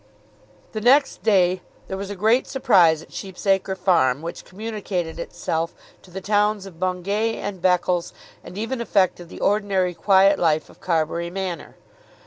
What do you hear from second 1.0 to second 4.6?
day there was great surprise at Sheep's Acre farm, which